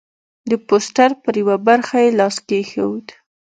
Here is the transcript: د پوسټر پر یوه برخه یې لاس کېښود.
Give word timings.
د 0.49 0.51
پوسټر 0.67 1.09
پر 1.23 1.33
یوه 1.41 1.55
برخه 1.67 1.97
یې 2.03 2.15
لاس 2.19 2.35
کېښود. 2.47 3.07